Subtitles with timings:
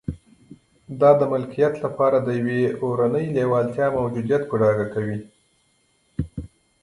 [0.99, 5.19] دا د ملکیت لپاره د یوې اورنۍ لېوالتیا موجودیت په ډاګه کوي